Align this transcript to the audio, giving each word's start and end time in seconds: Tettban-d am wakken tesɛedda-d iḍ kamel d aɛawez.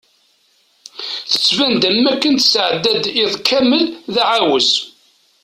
Tettban-d 1.31 1.83
am 1.89 1.97
wakken 2.05 2.33
tesɛedda-d 2.37 3.05
iḍ 3.23 3.33
kamel 3.47 3.83
d 4.13 4.15
aɛawez. 4.23 4.71